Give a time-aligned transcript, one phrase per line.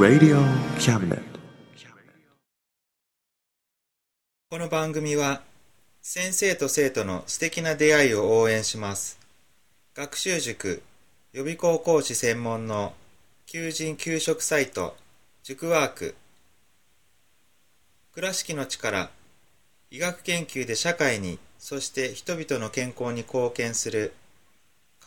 [0.00, 0.40] Radio
[0.78, 1.20] Cabinet.
[4.48, 5.42] この番組は
[6.00, 9.18] 先生と生徒の素敵な出会いを応援します。
[9.94, 10.82] 学習塾
[11.34, 12.94] 予備校講師専門の
[13.44, 14.96] 求人・給食サイト
[15.42, 16.14] 塾ワーク。
[18.14, 19.10] 倉敷の力
[19.90, 24.14] 医学研究で社会にそして人々の健康に貢献する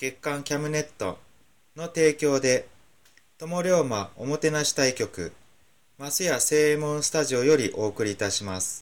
[0.00, 1.18] 月刊キャムネット
[1.76, 2.66] の提供で
[3.36, 5.30] 友龍馬おもてなし対局
[5.98, 8.80] マスヤ正右衛門スタジオよりお送りいたします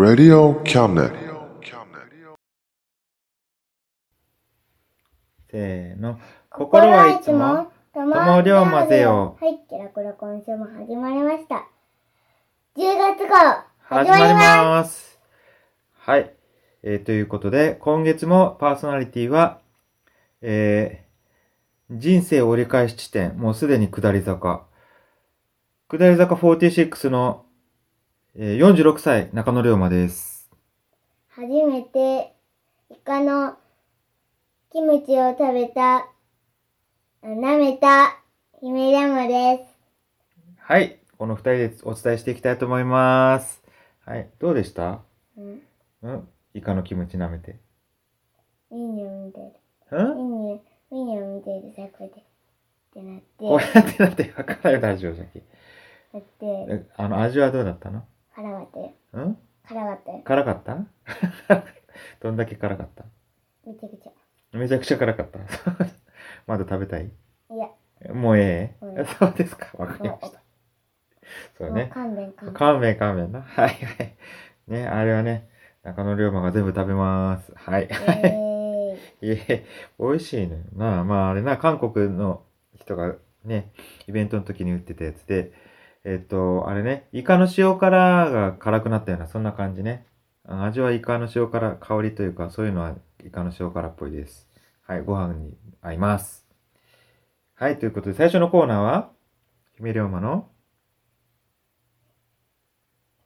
[0.00, 1.12] Radio Cabinet.
[5.50, 6.18] せーの。
[6.48, 9.36] 心はいつも、友龍馬ぜよ。
[9.38, 11.68] はい、キラコラ今週も始まりました。
[12.78, 13.36] 10月号、
[13.80, 15.20] 始まります。
[15.98, 16.39] はい。
[16.82, 19.60] えーということで、今月もパーソナリティは、
[20.42, 24.64] えー、人生折り返し地点、もうすでに下り坂。
[25.88, 27.44] 下り坂46の、
[28.36, 30.50] えー46歳、中野龍馬です。
[31.28, 32.32] 初めて、
[32.90, 33.56] イカの
[34.72, 36.06] キムチを食べた、あ
[37.22, 38.16] 舐めた、
[38.60, 39.78] 姫山です。
[40.58, 40.98] はい。
[41.18, 43.62] この二人でお伝えしていきたいと思います。
[44.06, 44.30] はい。
[44.38, 45.00] どうでした？
[45.36, 45.62] うん、
[46.02, 47.56] うんイカのキムチ舐めて。
[48.70, 49.98] ミニを見てる。
[49.98, 50.16] うん？
[50.16, 52.20] ミニ、ミニを見てるさ、こうやって。
[52.20, 52.22] っ
[52.92, 55.40] てなって、こうやってなってわからないラジオじゃけ。
[56.12, 58.04] だって、えあの、味はどうだったの？
[58.34, 58.92] 辛かったよ。
[59.12, 59.38] うん？
[59.68, 60.22] 辛かったよ。
[60.24, 61.64] 辛かった？
[62.20, 63.04] どんだけ辛かった？
[63.66, 64.58] めちゃくちゃ。
[64.58, 65.38] めちゃくちゃ辛かった。
[66.48, 67.06] まだ食べたい？
[67.06, 67.10] い
[67.56, 69.68] や、もうええ、うん そうですか？
[69.78, 70.40] わかりました。
[71.58, 71.90] そうね。
[71.94, 72.54] 勘弁勘弁。
[72.54, 73.42] 勘弁勘弁な。
[73.42, 74.16] はいはい。
[74.66, 75.48] ね、あれはね、
[75.82, 77.52] 中野龍馬が全部食べます。
[77.56, 77.88] はい。
[77.90, 79.32] えーい。
[79.32, 79.64] いえ、
[79.98, 81.04] 美味しいのよな。
[81.04, 83.72] まああれな、韓国の人がね、
[84.06, 85.52] イベントの時に売ってたやつで、
[86.04, 90.06] えっと、あれね、イカの塩辛が辛くなったような、そんな感じね。
[90.46, 94.48] あ味はイカの塩辛、香りというか、そういうのはイカの塩辛っぽいです。
[94.82, 96.46] はい、ご飯に合います。
[97.54, 99.10] はい、ということで、最初のコーナーは、
[99.76, 100.50] 姫龍馬の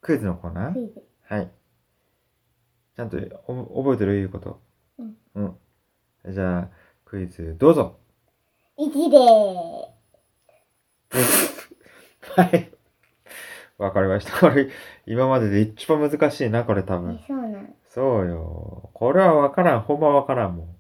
[0.01, 0.91] クイズのコーナー。
[1.29, 1.51] はい。
[2.97, 3.17] ちゃんと
[3.49, 4.15] お覚えてる？
[4.15, 4.61] いうこと。
[4.99, 5.17] うん。
[5.35, 6.33] うん。
[6.35, 6.71] じゃあ、
[7.05, 7.99] クイズどうぞ。
[8.79, 9.95] 1でー
[12.21, 12.71] はい。
[13.79, 14.39] わかりました。
[14.41, 14.69] これ、
[15.07, 17.01] 今までで一番難しいな、これ多す。
[17.01, 17.19] 分え。
[17.27, 17.77] そうなの。
[17.89, 18.91] そうよ。
[18.95, 19.81] これはわからん。
[19.83, 20.77] ほんまわからんもん。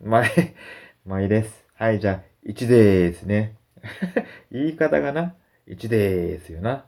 [0.00, 0.24] まあ、
[1.06, 1.66] まあいいです。
[1.74, 3.56] はい、じゃあ、1でーすね。
[4.50, 5.36] 言い方がな、
[5.66, 6.86] 1でーすよな。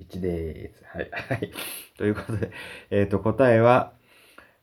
[0.00, 0.84] 1でーす。
[0.84, 1.52] はい、はい。
[1.98, 2.50] ということで、
[2.90, 3.92] えっ、と、答えは、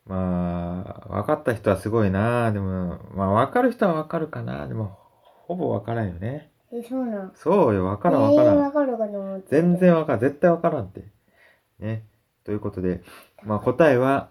[0.05, 6.51] まあ、分かった人はすごいなでも、まあ、分かる人は分かるかなでも、ほぼ分からんよね。
[6.71, 7.31] え、そうなの？
[7.35, 8.57] そうよ、分からん分からん。
[8.57, 8.79] わか。
[9.47, 10.21] 全然わからん。
[10.21, 11.03] 絶対わからんって。
[11.79, 12.05] ね。
[12.43, 13.01] ということで、
[13.43, 14.29] まあ答えは、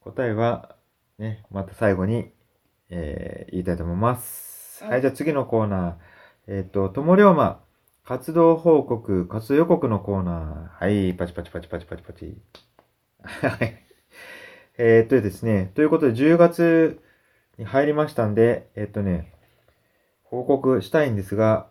[0.00, 0.76] 答えは、
[1.18, 2.32] ね、また最後に、
[2.90, 4.84] えー言いたいと思います。
[4.84, 5.94] はいはい、じゃあ次のコーナー。
[6.46, 7.62] えっ、と、ともりょうま、
[8.08, 10.82] 活動報告、活動予告のコーナー。
[10.82, 12.40] はい、パチパチパチパチパチパチ。
[13.20, 13.84] はい。
[14.78, 17.02] えーっとですね、ということで10月
[17.58, 19.34] に入りましたんで、えっ、とね、
[20.22, 21.68] 報告したいんですが、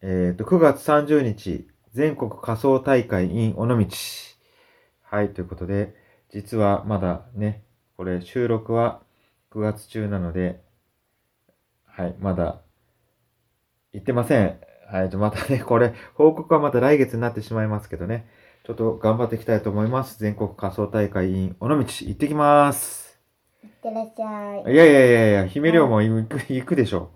[0.00, 3.86] えっ、と、9月30日、全国仮想大会 in 尾道。
[5.02, 5.94] はい、ということで、
[6.30, 7.62] 実はまだね、
[7.98, 9.02] これ収録は
[9.50, 10.62] 9月中なので、
[11.84, 12.62] はい、まだ
[13.92, 14.58] 行ってません。
[14.86, 18.28] はい、じゃあまたね、これ、報告はまた来月になってしまいますけどね、
[18.64, 20.18] ちょっと頑張っていきたいと思います。
[20.18, 23.20] 全国仮想大会 in 尾道、行ってきます。
[23.62, 24.72] 行ってらっしゃい。
[24.72, 27.10] いやいやいやいや、姫龍も行く、行くでしょ。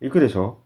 [0.00, 0.58] 行くでしょ？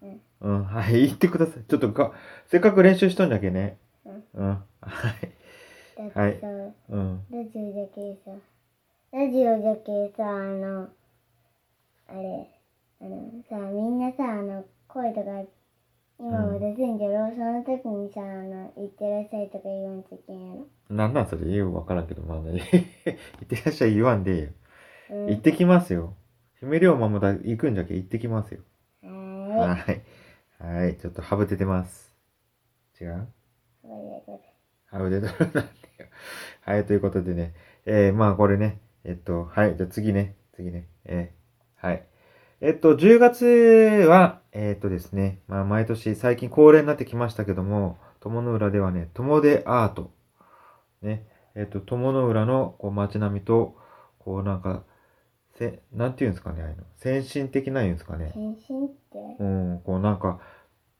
[0.00, 0.20] うん。
[0.40, 1.64] うん、はい、行ってください。
[1.64, 2.12] ちょっとか、
[2.46, 3.78] せっかく練習しとんじゃけね。
[4.04, 4.24] うん。
[4.34, 4.48] うん。
[4.48, 6.12] はい。
[6.14, 6.46] はいさ、
[6.90, 7.24] うん。
[7.30, 8.30] ラジオじゃけさ、
[9.12, 10.88] ラジオじゃけさ、あの、
[12.08, 12.48] あれ、
[13.00, 15.30] あのさ、みんなさ、あの、声とか、
[16.18, 20.68] 今も出せんじゃろ、その時にさ、あの、行ってらっしゃいとか言わんといけんやろ。
[20.88, 22.62] なんなんそれ言うわからんけど、まあね。
[23.40, 24.48] 行ってらっしゃい言わんでいいよ。
[25.10, 25.26] うん。
[25.30, 26.16] 行ってきますよ。
[26.60, 28.60] 姫龍馬もだ行くんじゃけ行ってきますよ。
[29.02, 30.02] ははい。
[30.58, 30.96] はい。
[30.96, 32.14] ちょっとハブ出てます。
[33.00, 33.08] 違う？
[33.08, 33.26] ーい。
[33.82, 34.54] これこれ
[34.86, 35.66] ハブ出てるなんだよ。
[36.62, 36.86] はい。
[36.86, 37.54] ということでね。
[37.86, 38.80] えー、まあこれね。
[39.04, 39.76] えっと、はい。
[39.76, 40.36] じゃあ次ね。
[40.52, 40.88] 次ね。
[41.04, 42.06] えー、はい。
[42.64, 43.44] えっと、10月
[44.08, 45.40] は、えっとですね。
[45.48, 50.14] まあ毎年最近恒例になってきましたけども、友の浦ではね、友でアート。
[51.02, 51.26] ね。
[51.54, 53.76] えっと、友の浦のこう街並みと、
[54.18, 54.82] こうなんか、
[55.58, 56.74] せ、なんていうんですかね、あの。
[56.96, 58.30] 先進的な言うんですかね。
[58.32, 58.58] 変身っ
[59.12, 60.40] て、うん、こうなんか、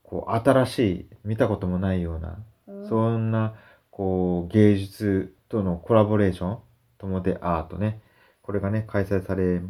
[0.03, 3.55] こう新しい、見たこともないような、うん、そんな、
[3.91, 6.59] こう芸術とのコラボレーション、
[6.99, 8.03] 友でアートね。
[8.43, 9.63] これがね、開催され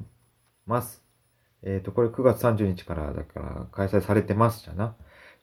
[0.67, 1.04] ます。
[1.65, 4.95] えっ、と、これ9月30日からだから開催されてますじゃな。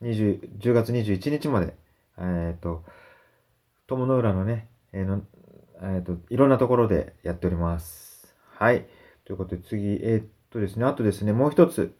[0.01, 1.75] 20 10月21日まで、
[2.18, 2.83] えっ、と、
[3.88, 5.23] 友の浦のね、えーの
[5.83, 8.35] えっ、と、いろんなところでやっております。
[8.56, 8.85] はい。
[9.25, 11.97] ということで次、えーっとですね、あとですね、もう一つ、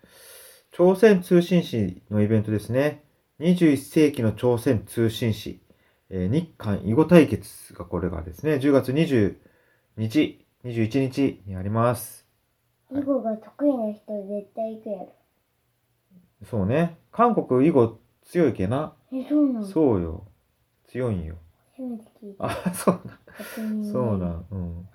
[0.71, 3.03] 朝鮮通信史のイベントですね。
[3.39, 5.59] 21世紀の朝鮮通信史、
[6.12, 9.35] えー日韓囲碁対決がこれがですね、10月20
[9.97, 12.20] 日、21日にあります。
[12.94, 15.14] 囲碁が得意な人絶対行くやろ。
[16.50, 16.98] そうね。
[17.12, 18.94] 韓国囲碁強いけな。
[19.12, 19.66] え、そうなの？
[19.66, 20.26] そうよ。
[20.88, 21.36] 強いんよ。
[21.76, 22.46] 初めて聞いた。
[22.46, 23.20] あ、そうな
[23.92, 24.46] そうなん。
[24.52, 24.88] うん。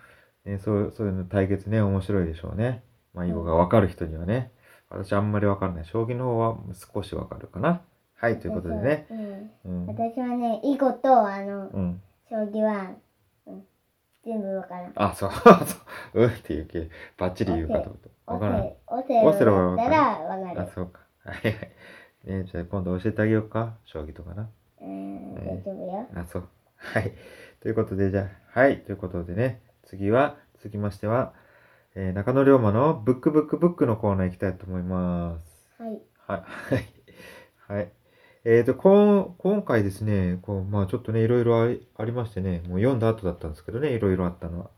[0.45, 2.85] ね、そう、そういうの対決ね、面白いでしょうね。
[3.15, 4.53] まあ、囲碁がわかる人にはね。
[4.91, 5.85] 私あんまりわからない。
[5.85, 6.57] 将棋の方は
[6.95, 7.81] 少しわかるかな。
[8.15, 9.07] はい、ということでね。
[9.11, 9.51] うん。
[9.65, 9.87] うん。
[9.87, 12.03] 私はね、囲碁と、あの、うん。
[12.31, 12.97] 将棋は、うん、
[14.26, 14.93] 全部わからん。
[14.96, 15.56] あ、そう、そう。
[16.25, 18.32] うんって言うけ、ばっちり言うかと思った。
[18.32, 18.62] わオからん。
[18.62, 20.70] セ、オセオセロだったらわかあ、る。
[20.75, 21.00] そうか。
[21.25, 21.55] はいはい。
[22.25, 23.76] ねじゃあ今度教えてあげようか。
[23.84, 24.49] 将棋とかな。
[24.82, 26.08] うん、はい大丈夫よ。
[26.14, 26.49] あ、そう。
[26.76, 27.12] はい。
[27.61, 28.81] ということで、じゃあ、はい。
[28.82, 31.32] ということでね、次は、続きましては、
[31.94, 35.67] えー中野龍馬のブックブックブックのコーナー行きたいと思います。
[35.78, 36.00] はい。
[36.26, 36.43] はい。
[37.69, 37.93] はい。
[38.47, 38.57] はい。
[38.59, 44.71] えっ、と、こん、今回ですね、こう、まあちょっとね、いろいろありありましてね、もう読んだ後だったんですけどね、いろいろあったのは。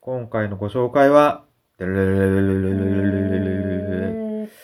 [0.00, 1.44] 今回のご紹介は、
[1.78, 1.84] で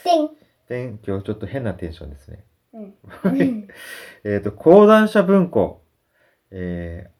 [0.04, 0.30] てん。
[0.68, 2.44] で今日ちょっと変なテンションですね。
[2.72, 2.94] うん。
[4.24, 5.82] えっと、講談社文庫、
[6.52, 7.10] え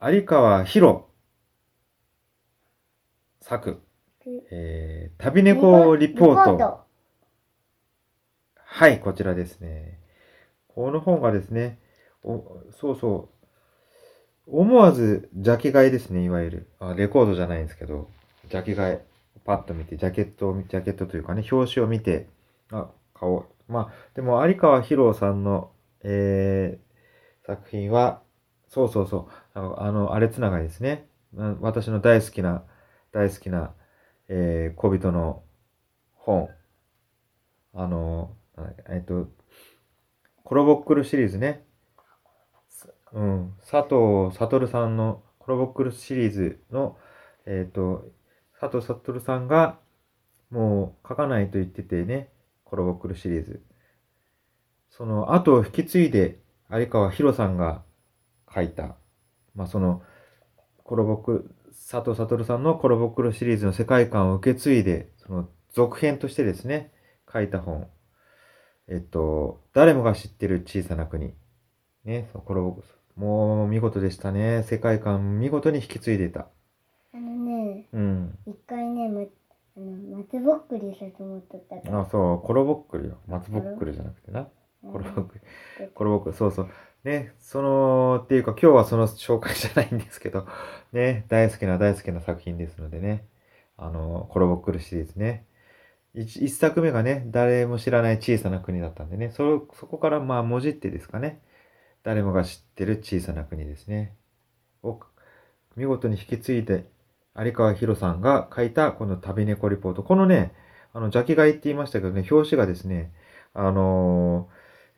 [0.00, 1.06] ー、有川博
[3.40, 3.82] 作、
[4.50, 6.89] えー、旅猫リポート。
[8.72, 9.98] はい、こちらですね。
[10.68, 11.80] この本がですね、
[12.22, 13.28] おそうそ
[14.46, 16.70] う、思わずジャケ買いですね、いわゆる。
[16.78, 18.08] あレコードじゃないんですけど、
[18.48, 18.98] ジャケ買い。
[19.44, 22.28] パッと見て、ジャケットを見、ジャケットというかね、表紙を見て、
[22.70, 23.46] あ、買おう。
[23.68, 25.72] まあ、でも、有川博さんの、
[26.04, 28.22] えー、作品は、
[28.68, 31.08] そうそうそう、あの、あのあれつながりですね。
[31.60, 32.62] 私の大好きな、
[33.10, 33.74] 大好きな、
[34.28, 35.42] えー、小人の
[36.14, 36.48] 本。
[37.74, 38.36] あの、
[38.88, 39.28] えっと、
[40.44, 41.64] コロボックルシリーズね。
[43.12, 43.54] うん。
[43.70, 46.96] 佐藤悟さんのコロボックルシリーズの、
[47.46, 48.10] えっ、と、
[48.60, 49.78] 佐藤悟さんが
[50.50, 52.30] もう書かないと言っててね、
[52.64, 53.62] コロボックルシリーズ。
[54.90, 56.40] その後を引き継いで
[56.70, 57.82] 有川博さんが
[58.52, 58.96] 書いた、
[59.54, 60.02] まあその、
[60.84, 66.92] コロボック、佐藤悟さんのコロボックルシリーズの世界観を受け継いで、その続編としてですね、
[67.32, 67.88] 書いた本。
[68.90, 71.32] えっと、誰もが知ってる小さな国。
[72.04, 74.64] ね、そのコロボックルもう見事でしたね。
[74.64, 76.48] 世界観見事に引き継いでた。
[77.14, 78.38] あのね、うん。
[78.46, 82.00] 一回ね、ま、あの、松ぼっくりしたと思っとったから。
[82.00, 83.18] あ、そう、コロボックルよ。
[83.28, 84.48] 松ぼっくるじゃなくてな。
[84.82, 85.40] コロボック
[85.78, 85.90] ル。
[85.94, 86.68] コロボックル、そうそう。
[87.04, 90.46] ね、その、っていうか今日はその紹介じゃないんですけど、
[90.92, 93.24] ね、大好きな大好きな作品ですのでね、
[93.76, 95.46] あの、コロボックルシリーズね。
[96.14, 101.40] 一作目がね、誰も知らない小さな国だったんでね、そ、そこからまあ、もじってですかね、
[102.02, 104.16] 誰もが知ってる小さな国ですね。
[104.82, 105.00] を、
[105.76, 106.86] 見事に引き継いで、
[107.36, 110.02] 有川博さんが書いたこの旅猫リポート。
[110.02, 110.52] このね、
[110.92, 113.12] あの、ジャケ買いって言いましたけどね、表紙がですね、
[113.54, 114.48] あの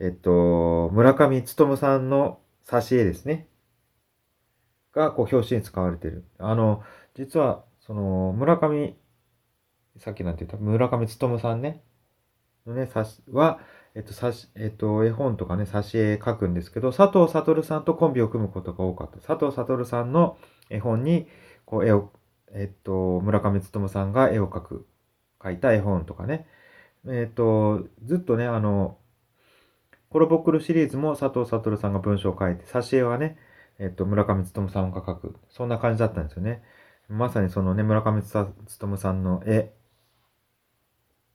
[0.01, 3.47] ーえっと、村上努さんの挿絵ですね。
[4.93, 6.25] が、こう、表紙に使われてる。
[6.39, 6.83] あの、
[7.15, 8.97] 実は、その、村上、
[9.99, 11.83] さっきなんて言った村上勉さんね、
[12.67, 13.61] のね、さし、は、
[13.95, 19.19] えっと、さし、えっと、絵本とかね、挿絵書くんですけど、佐藤悟さんとコンビを組むことが多かった。
[19.19, 20.39] 佐藤悟さんの
[20.71, 21.29] 絵本に、
[21.65, 22.13] こう、絵を、
[22.53, 24.87] えっと、村上勉さんが絵を描く、
[25.41, 26.47] 描いた絵本とかね。
[27.07, 28.99] えっと、ずっとね、あの、
[30.09, 33.39] コロボックルシリーズも佐藤悟さんが文章を書いて、挿絵はね、
[33.79, 35.37] えっと、村上勉さんが書く。
[35.49, 36.63] そんな感じだったんですよね。
[37.09, 39.73] まさにそのね、村上勉さんの絵。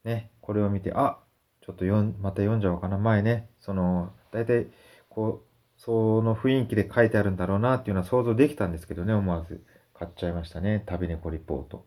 [0.08, 1.20] ね、これを見て、あ、
[1.62, 2.98] ちょっと読ん、また読んじゃおうかな。
[2.98, 4.68] 前ね、その、大体、
[5.10, 5.48] こう、
[5.80, 10.82] その雰囲気で書いてあるんだろうなっていうのは想像できたんですけどね、思わず買っちゃいましたね。
[10.86, 11.86] 旅猫リポート。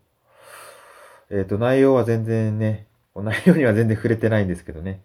[1.30, 5.02] えっ、ー、と、内容は全然ね、内容には全然触れてないんですけどね。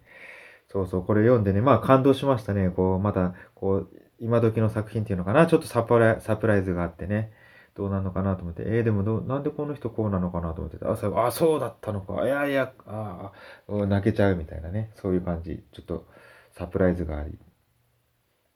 [0.68, 2.68] そうそう、これ読んでね、まあ感動しましたね。
[2.68, 5.46] こう、また、こう、今時の作品っていうのかな。
[5.46, 7.32] ちょっとサプライサプライズがあってね。
[7.76, 12.24] どうなのかなと思って、えー、でもど、なんでこの人こうなのかなと思ってあ、そう、あ、そうだったのか。
[12.24, 13.32] いやいや、あ
[13.68, 14.90] あ、泣けちゃうみたいなね。
[14.94, 15.62] そういう感じ。
[15.72, 16.06] ちょっと
[16.52, 17.38] サプライズがあり、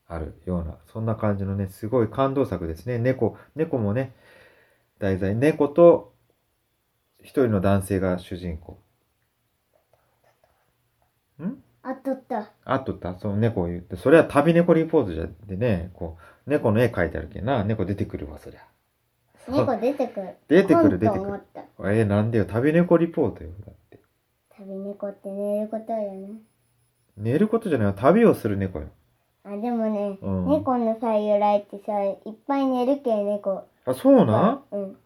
[0.09, 2.99] あるような、そんな感じのね、すごい感動作ですね。
[2.99, 4.15] 猫、猫もね、
[4.99, 6.15] 題材、猫と
[7.21, 8.79] 一人の男性が主人公。
[11.43, 11.63] ん？
[11.83, 12.51] あっとった。
[12.65, 13.19] あっとった？
[13.19, 18.61] その猫を言って、それは旅猫リポートじゃでね、こう、猫の絵描いてあるけんな、猫出てくるわ、そりゃ。
[19.49, 20.37] 猫出てくる。
[20.49, 21.41] 出てくる、出てくる。
[21.81, 23.99] えー、なんでよ、旅猫リポートよ、だって。
[24.57, 26.29] 旅猫って寝ることよね。
[27.17, 28.89] 寝ることじゃない旅をする猫よ。
[29.45, 32.17] あ、でもね、うん、猫のさ、由来ってさ、いっ
[32.47, 33.65] ぱい寝るけ猫。
[33.87, 34.63] あ、そうな？
[34.71, 34.97] うん。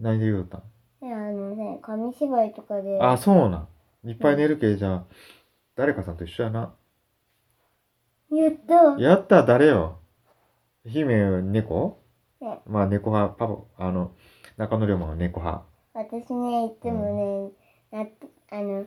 [0.00, 0.62] 何で言うたん？
[1.02, 3.00] あのね、紙芝居とかで。
[3.00, 3.66] あ、そうな
[4.04, 4.08] ん。
[4.08, 5.04] いっぱい寝るけ、じゃあ、
[5.76, 6.74] 誰かさんと一緒やな。
[8.30, 10.00] やったやった誰よ
[10.84, 11.98] 姫猫？
[12.40, 14.12] ね、まあ、猫派、パパ、あの、
[14.56, 15.64] 中野龍馬は猫派。
[15.94, 17.52] 私ね、いつも
[17.90, 18.08] ね、なっ
[18.50, 18.86] あの、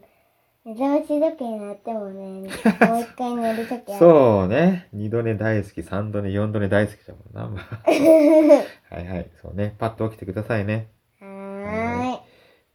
[0.63, 2.47] 目覚まし時計になってもね、
[2.87, 4.87] もう一回寝るときそうね。
[4.93, 7.61] 二度寝大好き、三度寝、四度寝大好きだもんな。
[7.61, 7.81] まあ、
[8.93, 9.29] はいはい。
[9.41, 9.75] そうね。
[9.79, 10.89] パッと起きてくださいね。
[11.19, 12.19] はーい。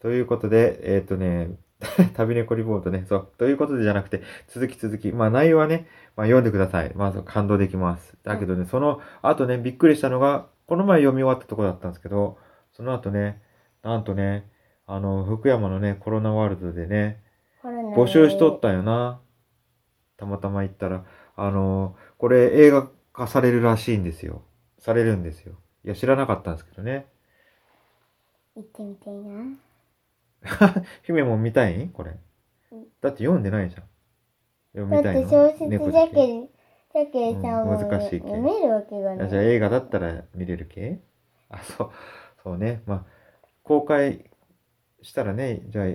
[0.01, 1.51] ということで、えー、っとね、
[2.15, 3.05] 旅猫リポートね。
[3.09, 3.29] そう。
[3.39, 5.13] ということでじゃなくて、続き続き。
[5.13, 6.93] まあ内容はね、まあ読んでください。
[6.95, 8.17] まず感動できます。
[8.25, 12.39] だけどね、うん、その後ね、びっくりしたのが、この前読み終わったとこだったんですけど、
[12.73, 13.41] その後ね、
[13.83, 14.51] なんとね、
[14.87, 17.23] あの、福山のね、コロナワールドでね、
[17.97, 19.21] 募集しとったよな。
[20.17, 21.05] たまたま行ったら、
[21.37, 24.43] あの、これ映画化されるらしいんですよ。
[24.79, 25.55] されるんですよ。
[25.85, 27.07] いや、知らなかったんですけどね。
[28.55, 29.57] 行ってみたいな。
[31.03, 32.13] 姫も見たいこれ。
[33.01, 33.83] だって読んでないじゃん。
[34.75, 35.29] 読みたいの？
[35.31, 36.49] だって小説じゃけ
[37.05, 38.19] だけさ、うん、難しいけ。
[38.21, 39.29] 読めるわけがない。
[39.29, 41.01] じゃあ映画だったら見れるけ
[41.51, 41.91] あ、そう、
[42.43, 42.83] そうね。
[42.87, 43.05] まあ、
[43.63, 44.31] 公開
[45.03, 45.87] したらね、じゃあ、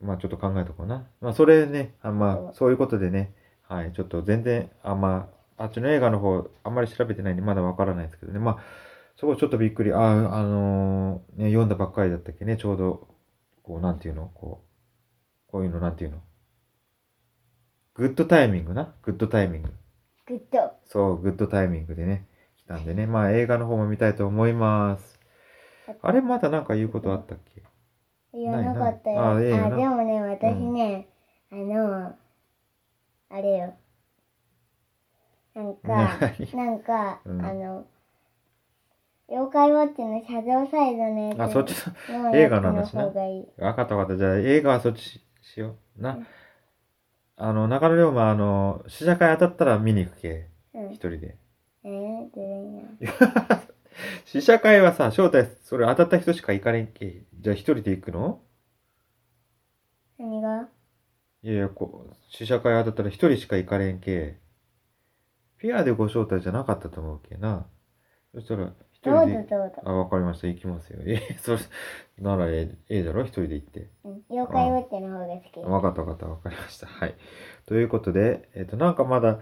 [0.00, 1.06] まあちょっと考えとこうな。
[1.20, 8.38] まあそれね、あまあそういうことでね、はい、ちょっと全然、あ、まあ、あっちの映画の方、あんまり調べてないんでまだわからないですけどね。
[8.38, 8.58] まあ、
[9.16, 13.08] そこちょっとびっくり、あ、あのー、ね、読んだばっかりだったっけね、ちょうど、
[13.62, 14.30] こう、なんていうの？
[14.34, 14.64] こ
[15.48, 16.22] う、こういうのなんていうの？
[17.94, 18.94] グッドタイミングな？
[19.02, 19.72] グッドタイミング。
[20.30, 20.72] グッド。
[20.86, 22.24] そう、グッドタイミングでね、
[22.56, 23.08] 来たんでね。
[23.08, 25.18] まあ映画の方も見たいと思います。
[26.02, 27.62] あれまだなんか言うことあったっけ？
[28.32, 29.34] 言わなかったよ。
[29.34, 31.08] あ、ええあ、でもね、私ね、
[31.50, 32.14] うん、あの、
[33.30, 33.74] あれよ。
[35.52, 36.18] なんか、
[36.54, 37.86] なんか、うん、あの、
[39.28, 41.74] 妖怪ウォッチのシャドウサイドのやつあ、そっち
[42.08, 43.06] の映画の話な。
[43.06, 44.16] わかったわかった。
[44.16, 46.02] じゃあ映画はそっちしよう。
[46.02, 46.14] な。
[46.14, 46.26] うん
[47.42, 50.48] あの、中野龍馬、あの、試写会当たったら見に行くけ。
[50.74, 50.90] うん。
[50.90, 51.38] 一人で。
[51.84, 52.82] えー、出れんや。
[54.26, 57.24] 試写会はさ、招待、それ当たった人しか行かれんけ。
[57.32, 58.42] じゃあ一人で行くの？
[60.18, 60.68] 何が？
[61.42, 64.36] いやいや、こう、試写会当たったら一人しか行かれんけ。
[65.56, 67.66] フィアでご招待じゃなかったと思うけな。
[68.34, 69.32] そしたら、一人で。
[69.34, 70.46] どうぞあ、わかりました。
[70.46, 71.00] 行きますよ。
[71.04, 71.58] え、 それ、
[72.18, 73.22] ならええ、ええだろ？
[73.22, 73.88] 一人で行って。
[74.04, 74.22] うん。
[74.30, 75.60] 妖怪ウォッチの方が好き。
[75.60, 76.26] わかったわかった。
[76.26, 76.86] わかりました。
[76.86, 77.14] はい。
[77.66, 79.40] ということで、えっ、ー、と、なんかまだ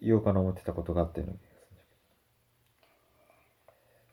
[0.00, 1.34] 言おうかな思ってたことがあっての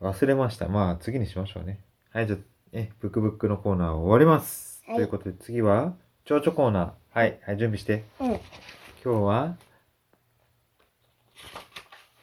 [0.01, 0.67] 忘れました。
[0.67, 1.79] まあ、次にしましょうね。
[2.11, 2.39] はい、じゃあ、
[2.73, 4.83] え、ブクブクのコーナー終わります。
[4.87, 5.93] はい、ということで、次は、
[6.25, 7.19] 蝶々コーナー。
[7.19, 8.03] はい、はい、準備して。
[8.19, 8.27] うん。
[8.29, 8.39] 今
[9.03, 9.57] 日は、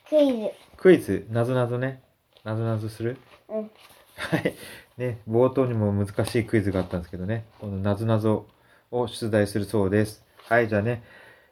[0.08, 0.50] クイズ。
[0.76, 2.02] クイズ、なぞなぞね。
[2.44, 3.18] なぞなぞする？
[3.48, 3.70] うん。
[4.16, 4.54] はい。
[4.96, 8.46] ね、冒頭にも難しいクイズがあったんですけどね、このなぞなぞ
[8.90, 10.24] を出題するそうです。
[10.48, 11.02] はい、じゃあね、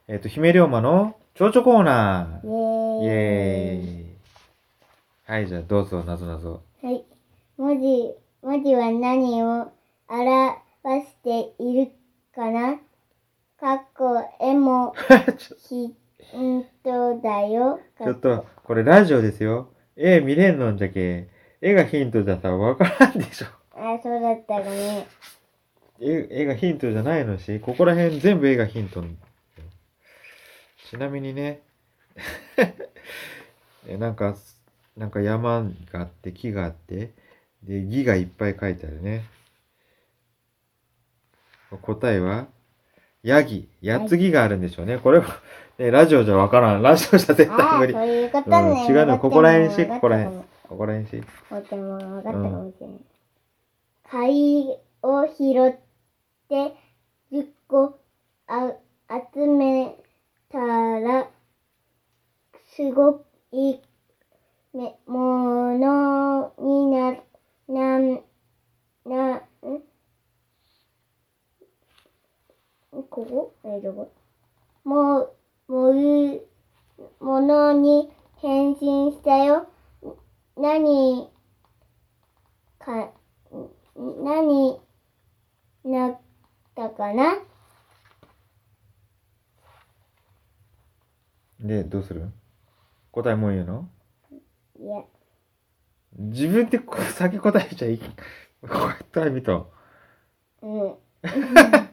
[0.09, 2.47] えっ、ー、と、姫龍馬の蝶々コーナー。
[2.47, 3.05] イェーイ。
[3.05, 4.07] イェーイ。
[5.27, 6.63] はい、じゃあどうぞ、なぞなぞ。
[6.83, 7.05] はい。
[7.59, 9.71] 文字、文字は何を
[10.09, 10.57] 表
[11.05, 11.93] している
[12.35, 12.79] かな？
[13.59, 14.95] かっこ絵も
[16.30, 17.80] ヒントだよ。
[17.99, 19.71] ちょっと、これラジオですよ。
[19.97, 21.28] 絵見れんのんじゃけ。
[21.61, 23.47] 絵がヒントじゃさ、わからんでしょ。
[23.73, 25.06] あ、そうだったかね。
[26.00, 29.04] 絵絵がヒントじゃないのし、ここら辺全部絵がヒント。
[30.90, 31.62] ちなみにね、
[33.88, 34.37] えなんか、
[34.97, 37.12] なんか山があって、木があって、
[37.62, 39.25] で、木がいっぱい書いてあるね。
[41.83, 42.47] 答えは、
[43.26, 43.68] ヤギ。
[43.83, 44.99] やつぎがあるんでしょうね。
[44.99, 45.40] これは、
[45.78, 46.83] ね、ラジオじゃわからん。
[46.83, 47.92] ラジオじゃ絶ああ、対無理。
[47.92, 48.87] そういうことうんね。
[48.88, 50.37] 違うの、ここら辺し、ここら辺。
[50.68, 51.26] ここら辺し。
[51.50, 52.99] お手も分かったかもしれない。
[54.09, 55.73] 貝を拾っ
[56.49, 56.76] て
[57.33, 57.99] 10個
[58.47, 58.73] あ
[59.35, 59.97] 集め
[60.52, 61.28] たら
[62.76, 63.80] すごい
[64.73, 67.16] めものにな
[67.68, 68.21] なん
[69.04, 69.42] な、ん
[73.03, 74.11] ここえ、どこ
[74.85, 75.35] も、
[75.69, 76.43] もう、
[77.21, 79.69] ものに変身したよ。
[80.57, 81.31] 何
[82.79, 83.12] か、
[83.95, 84.81] 何
[85.85, 86.19] なっ
[86.75, 87.37] たかな？
[91.61, 92.31] で、どうする？
[93.12, 93.88] 答えもう言うの？
[94.79, 95.05] いや、
[96.19, 98.00] 自分でこう先答えちゃいい。
[98.67, 99.67] 答え見た。
[100.62, 100.95] うん。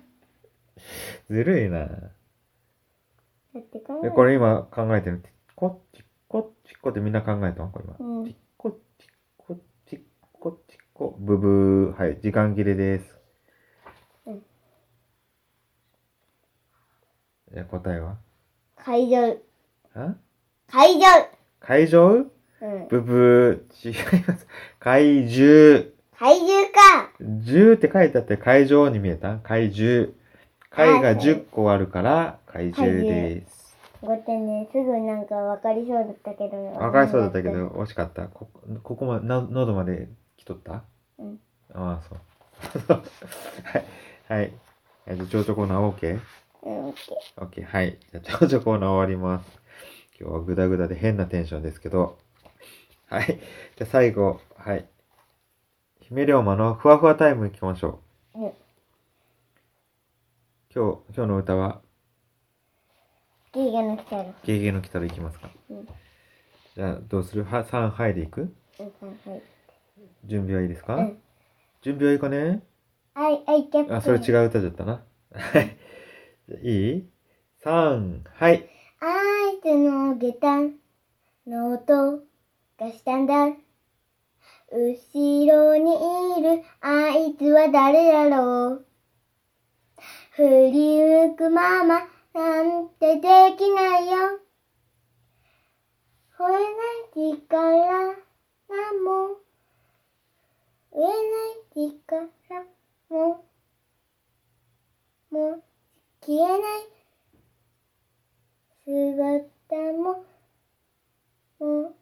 [1.30, 1.88] ずるいな。
[1.88, 5.22] だって考えで、これ今考えてる。
[5.24, 7.64] ちっこちっこちっこってみんな考えた？
[7.64, 7.96] んこれ今。
[8.00, 10.02] うんちっこちっこちっ
[10.34, 11.16] こちっこ。
[11.20, 12.02] ブブー。
[12.02, 12.20] はい。
[12.22, 13.06] 時間切れです。
[14.26, 14.42] うん
[17.56, 18.18] え、答えは？
[18.76, 19.38] 会場、
[19.94, 20.16] あ
[20.68, 21.06] 会場
[21.60, 22.08] 会場？
[22.10, 22.88] うん。
[22.90, 23.90] ブブー。
[23.90, 24.48] 違います。
[24.80, 25.86] 怪獣。
[26.18, 29.38] 怪獣か10って書いてあって怪獣に見えた？
[29.38, 30.14] 怪獣。
[30.76, 33.78] 貝が10個あるから怪獣です。
[34.02, 36.58] ごてんね、すぐなんか分かりそうだったけど。
[36.74, 38.28] わかりそうだったけど、惜しかった。
[38.28, 38.50] こ
[38.84, 40.84] ここまで、な喉まで来とった？
[41.20, 41.40] うん。
[41.74, 42.20] ああ、そう。
[43.64, 43.86] はい。
[44.28, 44.54] はい。
[45.08, 46.20] えっと、蝶々コーナー OK?OK、
[46.64, 47.98] うん、オッケ OK はい。
[48.12, 49.60] じゃあ、蝶々コーナー終わります。
[50.20, 52.18] 今日はグダグダで変なテンションですけど。
[53.08, 53.26] はい。
[53.28, 54.86] じゃあ、最後、はい。
[56.02, 58.00] 姫龍馬のふわふわタイム行きましょ
[58.36, 58.40] う。
[58.42, 58.52] うん
[60.76, 63.64] 今日、今日の歌は、ー。
[63.64, 64.26] ギーガの来たら。
[64.44, 65.50] ゲゲの来たら行きますか。
[65.70, 65.88] うん。
[66.76, 67.44] じゃあ、どうする？
[67.44, 68.56] は ?3 はいで行く？
[68.80, 68.86] うん、
[69.32, 69.44] はい。
[70.26, 71.18] 準備はいいですか、うん
[71.84, 72.64] 準備はいいかね
[73.14, 73.94] はい、はい、キャプ。
[73.94, 75.04] あ、それ違う歌だったな。
[75.34, 75.78] はい。
[76.64, 76.98] い？
[76.98, 77.10] い
[77.64, 78.70] ?3、はい。
[79.02, 80.58] あいつの下駄
[81.46, 82.24] の音
[82.80, 83.48] がしたんだ。
[84.72, 88.86] 後ろにいるあいつは誰だろう？
[90.36, 90.98] 振り
[91.30, 93.22] 向くままなんてで
[93.56, 94.40] きないよ。
[96.36, 98.08] 吠えない力
[99.04, 99.38] も。
[100.92, 101.12] 飢えな
[101.78, 102.32] い力
[103.10, 103.46] も。
[105.30, 105.64] もう
[106.26, 106.94] 消えない。
[108.86, 110.26] 姿も、
[111.60, 111.96] もう、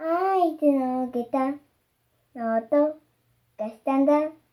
[0.00, 1.54] あいつの下駄
[2.34, 2.98] の音
[3.56, 4.43] がしたんだ。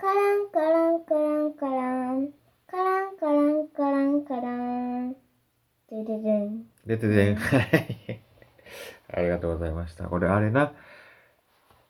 [0.00, 2.28] カランカランカランカラン、
[2.70, 5.16] カランカランカランカラン。
[5.90, 6.66] ドゥドゥドゥン。
[6.86, 7.34] 出ててん。
[7.34, 8.20] はい。
[9.12, 10.04] ありがとうございました。
[10.04, 10.72] これ、あれな。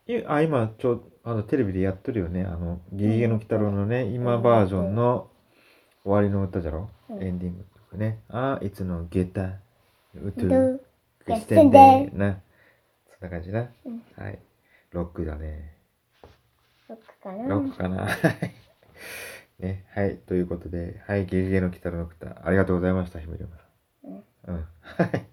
[0.07, 2.45] いあ、今、ちょ、あの、テレビでやってるよね。
[2.45, 5.29] あの、ゲゲゲの鬼太郎のね、今バージョンの
[6.03, 8.21] 終わりの歌じゃろ、うんエンディングとかね。
[8.29, 9.59] あ、いつのゲタ、
[10.15, 10.81] うとう、
[11.27, 12.41] がくしてんでな。
[13.19, 13.69] そんな感じな。
[13.85, 14.39] うんはい。
[14.93, 15.78] ロックだね。
[16.89, 18.05] ロックかなロックかな。
[18.07, 18.55] はい
[19.59, 19.85] ね。
[19.93, 20.17] はい。
[20.17, 21.25] ということで、はい。
[21.25, 23.63] ゲゲゲの鬼太郎の歌、ありがとうございました、ひめりまさ
[24.07, 24.53] ん。
[24.53, 24.67] うん。
[24.81, 25.27] はい。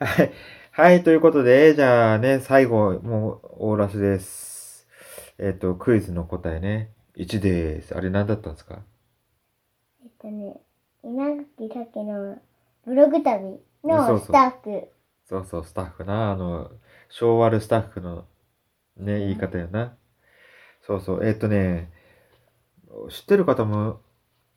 [0.00, 0.32] はい。
[0.72, 1.02] はい。
[1.04, 3.40] ということで、じゃあね、最後、もう、
[3.70, 4.88] オーラスです。
[5.38, 6.92] えっ、と、クイズの答えね。
[7.16, 7.94] 1です。
[7.96, 8.82] あれ何だったんですか？
[10.02, 10.60] えっとね、
[11.02, 12.40] 稲垣さっきの
[12.84, 14.88] ブログ旅そうそうのスタッフ。
[15.26, 16.30] そうそう、スタッフな。
[16.32, 16.70] あの、
[17.08, 18.26] 昭和るスタッフの、
[18.96, 19.96] ね、言い方やな。
[20.90, 21.24] そうそう。
[21.24, 21.92] えっ、とね、
[23.10, 24.00] 知ってる方も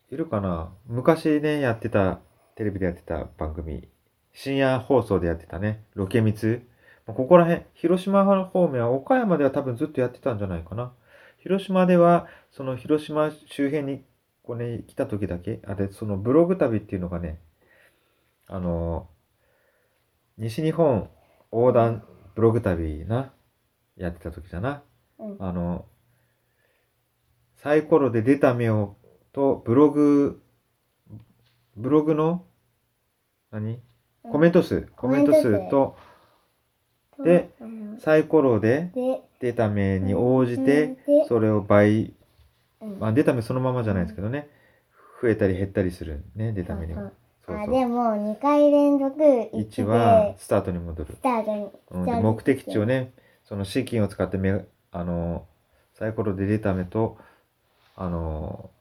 [0.10, 0.74] いるかな？
[0.88, 2.22] 昔ね、やってた、
[2.56, 3.88] テレビでやってた番組。
[4.32, 6.68] 深夜放送でやってたね、ロケミツ。
[7.06, 10.92] ここら辺、広島方面は、岡山では多分ずっとやってたんじゃないかな。
[11.38, 14.04] 広島では、その広島周辺に、
[14.42, 17.40] こうね、来た時だけ、あ、で、そのブログ旅っていうのがね、
[18.48, 19.08] あの、
[20.40, 21.12] 西日本
[21.52, 23.32] 横断ブログ旅な、
[23.98, 24.82] やってた時だな。
[25.20, 25.86] うんあの、
[27.58, 28.96] サイコロで出た目を、
[29.32, 30.42] と、ブログ、
[31.76, 32.46] ブログの、
[33.52, 33.80] 何？
[34.32, 35.98] コメント数、コメント数と、
[37.18, 37.50] とで
[38.00, 42.14] サイコロでで、出た目に応じてそれを倍、
[42.82, 43.00] うん。
[43.00, 44.50] まあ出た目そのままじゃないですけどね、
[45.22, 47.12] 増えたり減ったりするね、出た目にも。
[47.46, 47.74] そうあそう。
[47.74, 51.14] でも2回連続1 1はでスタートに戻る。
[51.14, 51.22] ス。
[51.22, 53.14] タートにうん、で目的地をね、
[53.44, 55.46] その資金を使ってめ、あの、
[55.94, 57.18] サイコロで出た目と、
[57.96, 58.72] あの、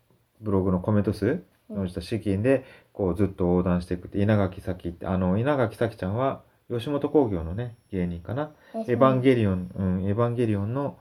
[0.40, 8.52] ブログのコメント数に応じた資金で、こうずっと横断していくって、稲垣咲って、あの、稲垣咲ちゃんは、吉本興業のね、芸人かな。
[8.74, 10.98] エヴァンゲリオン、うん、エヴァンゲリオンの、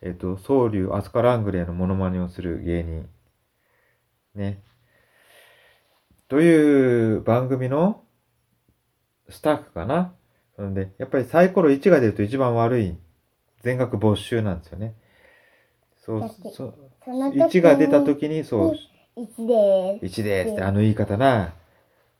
[0.00, 3.08] えっと、ソウリュウ・アスカ・ラングレーのモノマネをする芸人。
[4.34, 4.62] ね。
[6.28, 8.02] という番組の
[9.28, 10.14] スタッフかな。
[10.56, 12.96] そんで、やっぱりサイコロ1が出ると一番悪い
[13.62, 14.94] 全額没収なんですよね。
[16.04, 16.74] そうそう。
[17.04, 18.76] その時に1が出た時に、そう、
[19.16, 21.54] 1です1ですって、あの言い方な。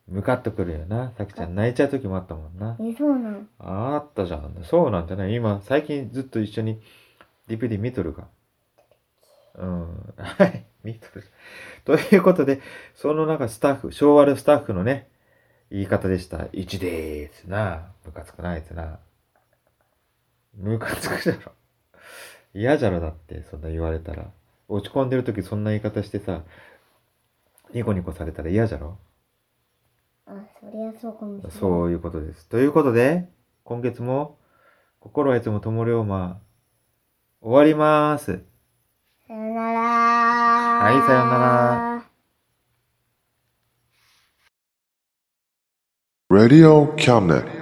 [0.09, 1.12] ムカっとくるよな。
[1.16, 2.77] さきちゃん泣いちゃう時もあったもんな。
[2.81, 4.55] えそうなんあったじゃん。
[4.64, 6.81] そうなんじゃない今、最近ずっと一緒に
[7.49, 8.29] DVD 見とるか。
[9.55, 10.14] うん。
[10.16, 10.64] はい。
[10.85, 11.25] 見とる。
[11.85, 12.61] ということで、
[12.95, 15.09] そのなんかスタッフ、昭和のスタッフのね、
[15.71, 16.38] 言い方でした。
[16.53, 17.92] 1でーすな。
[18.05, 18.99] ムカつくないやつな。
[20.55, 21.53] ムカつくじゃろ。
[22.54, 24.30] 嫌じゃろだって、そんな言われたら。
[24.68, 26.42] 落ち込んでる時そんな言い方してさ、
[27.72, 28.98] ニコニコされたら嫌じゃろ？
[30.26, 32.48] あそりゃそうかもしれないそういうことです。
[32.48, 33.28] ということで、
[33.64, 34.38] 今月も、
[35.00, 36.40] 心はいつも友龍馬、
[37.40, 38.44] 終わります。
[39.26, 42.04] さよならはいさよなら
[46.30, 47.62] Radio Cabinet.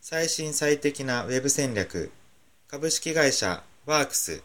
[0.00, 2.10] 最新最適なウェブ戦略
[2.68, 4.42] 株式会社ワークス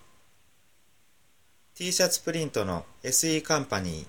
[1.75, 4.07] t シャツプリントの SE カンパニー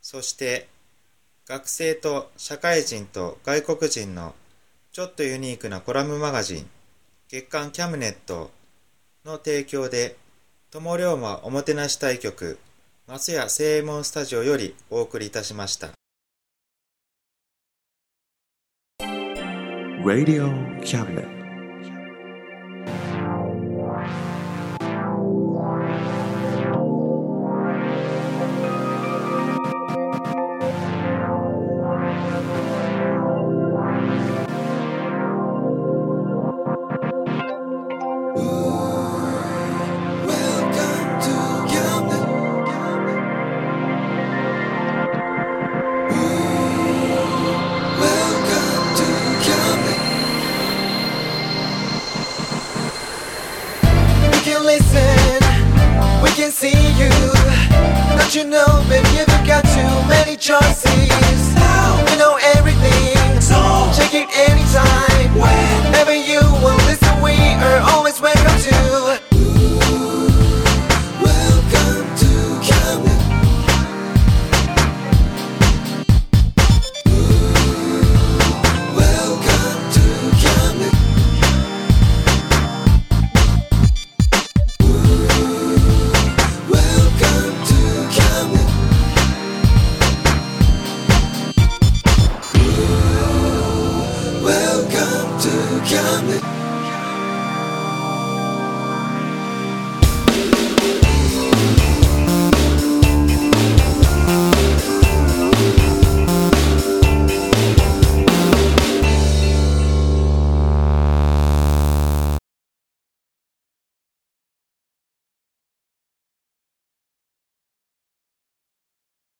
[0.00, 0.68] そして
[1.46, 4.34] 学生と社会人と外国人の
[4.92, 6.70] ちょっとユニークなコラムマガジン
[7.28, 8.50] 月刊キャムネット
[9.24, 10.16] の提供で
[10.70, 12.58] 友龍馬おもてなし対局
[13.06, 15.95] 松屋正右衛門スタジオよりお送りいたしました。
[20.06, 21.26] Radio Cabinet.